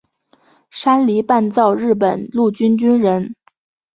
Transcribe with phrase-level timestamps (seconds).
[0.71, 3.35] 山梨半造日本陆军军人。